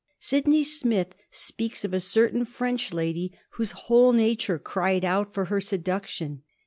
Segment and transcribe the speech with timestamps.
[0.17, 5.61] Sydney Smith speaks of a certain French lady whose whole nature cried out for her
[5.61, 6.41] seduction.